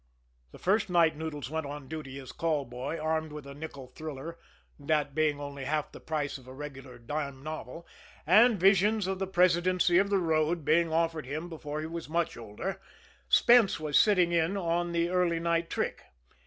The 0.51 0.57
first 0.57 0.89
night 0.89 1.15
Noodles 1.15 1.51
went 1.51 1.67
on 1.67 1.87
duty 1.87 2.17
as 2.17 2.31
call 2.31 2.65
boy, 2.65 2.97
armed 2.97 3.31
with 3.31 3.45
a 3.45 3.53
nickel 3.53 3.85
thriller 3.85 4.39
that 4.79 5.13
being 5.13 5.39
only 5.39 5.65
half 5.65 5.91
the 5.91 5.99
price 5.99 6.39
of 6.39 6.47
a 6.47 6.53
regular 6.55 6.97
dime 6.97 7.43
novel 7.43 7.85
and 8.25 8.59
visions 8.59 9.05
of 9.05 9.19
the 9.19 9.27
presidency 9.27 9.99
of 9.99 10.09
the 10.09 10.17
road 10.17 10.65
being 10.65 10.91
offered 10.91 11.27
him 11.27 11.49
before 11.49 11.81
he 11.81 11.85
was 11.85 12.09
much 12.09 12.35
older, 12.35 12.81
Spence 13.29 13.79
was 13.79 13.95
sitting 13.95 14.31
in 14.31 14.57
on 14.57 14.91
the 14.91 15.09
early 15.09 15.39
night 15.39 15.69
trick. 15.69 16.01